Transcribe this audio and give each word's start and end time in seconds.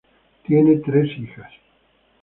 Tienen 0.47 0.81
tres 0.81 1.15
hijas. 1.15 1.53